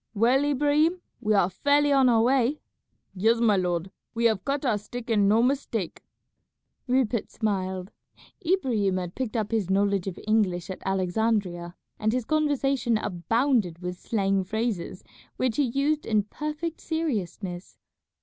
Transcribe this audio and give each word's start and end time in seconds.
"Well, 0.15 0.43
Ibrahim, 0.45 0.99
we 1.19 1.35
are 1.35 1.47
fairly 1.47 1.91
on 1.93 2.09
our 2.09 2.23
way." 2.23 2.59
"Yes, 3.13 3.39
my 3.39 3.55
lord, 3.55 3.91
we 4.15 4.25
have 4.25 4.43
cut 4.43 4.65
our 4.65 4.79
stick 4.79 5.11
and 5.11 5.29
no 5.29 5.43
mistake." 5.43 6.01
Rupert 6.87 7.29
smiled. 7.29 7.91
Ibrahim 8.43 8.97
had 8.97 9.13
picked 9.13 9.37
up 9.37 9.51
his 9.51 9.69
knowledge 9.69 10.07
of 10.07 10.17
English 10.25 10.71
at 10.71 10.81
Alexandria, 10.87 11.75
and 11.99 12.13
his 12.13 12.25
conversation 12.25 12.97
abounded 12.97 13.77
with 13.77 13.99
slang 13.99 14.43
phrases 14.43 15.03
which 15.37 15.57
he 15.57 15.63
used 15.65 16.07
in 16.07 16.23
perfect 16.23 16.81
seriousness. 16.81 17.77